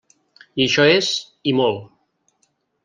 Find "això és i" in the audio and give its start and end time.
0.65-1.57